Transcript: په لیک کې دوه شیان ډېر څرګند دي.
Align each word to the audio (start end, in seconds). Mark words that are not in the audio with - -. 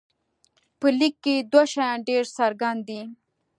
په 0.79 0.87
لیک 0.99 1.15
کې 1.23 1.35
دوه 1.51 1.63
شیان 1.73 1.97
ډېر 2.09 2.23
څرګند 2.37 2.81
دي. 2.89 3.01